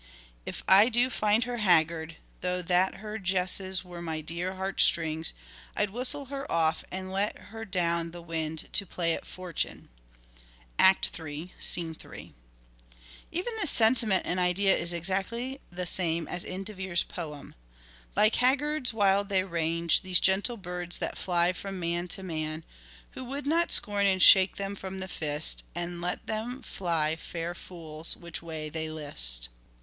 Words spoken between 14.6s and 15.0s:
is